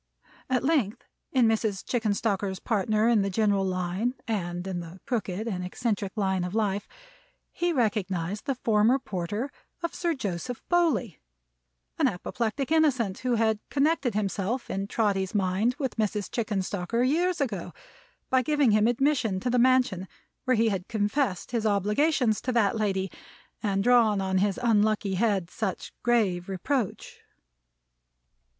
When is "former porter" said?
8.55-9.51